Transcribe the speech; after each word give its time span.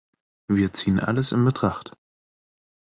Wir 0.47 0.73
ziehen 0.73 0.99
alles 0.99 1.31
in 1.31 1.45
Betracht. 1.45 1.95